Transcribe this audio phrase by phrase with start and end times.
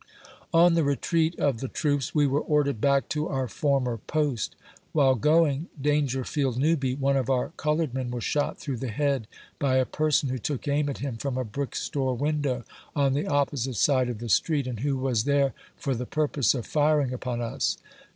[0.51, 4.55] On the retreat of the troops, we were ordered back to our former post.
[4.93, 9.27] While going, Dangerfield Newby, one of our colored men, was shot through the head
[9.59, 12.63] by a person who took aim at him from a brick store window,
[12.95, 16.65] on the opposite side of the street, and who was there for the purpose of
[16.65, 17.77] firing upon us.